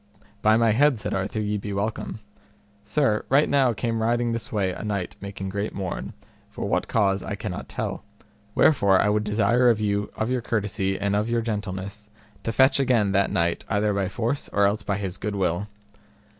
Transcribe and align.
By 0.41 0.57
my 0.57 0.71
head, 0.71 0.97
said 0.97 1.13
Arthur, 1.13 1.39
ye 1.41 1.57
be 1.59 1.73
welcome. 1.73 2.21
Sir, 2.85 3.23
right 3.29 3.47
now 3.47 3.71
came 3.71 4.01
riding 4.01 4.31
this 4.31 4.51
way 4.51 4.71
a 4.71 4.83
knight 4.83 5.15
making 5.21 5.49
great 5.49 5.75
mourn, 5.75 6.13
for 6.49 6.67
what 6.67 6.87
cause 6.87 7.21
I 7.21 7.35
cannot 7.35 7.69
tell; 7.69 8.03
wherefore 8.55 8.99
I 8.99 9.09
would 9.09 9.23
desire 9.23 9.69
of 9.69 9.79
you 9.79 10.11
of 10.15 10.31
your 10.31 10.41
courtesy 10.41 10.99
and 10.99 11.15
of 11.15 11.29
your 11.29 11.41
gentleness 11.43 12.09
to 12.41 12.51
fetch 12.51 12.79
again 12.79 13.11
that 13.11 13.29
knight 13.29 13.63
either 13.69 13.93
by 13.93 14.09
force 14.09 14.49
or 14.49 14.65
else 14.65 14.81
by 14.81 14.97
his 14.97 15.17
good 15.17 15.35
will. 15.35 15.67